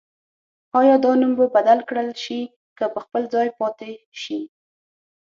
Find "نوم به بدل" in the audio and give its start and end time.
1.21-1.79